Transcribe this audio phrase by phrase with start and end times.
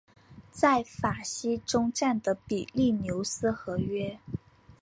[0.51, 4.17] 在法西终战的比利牛斯和约。